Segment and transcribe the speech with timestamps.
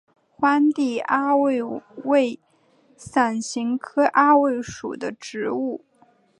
[0.31, 1.61] 荒地阿魏
[2.05, 2.39] 为
[2.97, 5.85] 伞形科阿魏属的植物。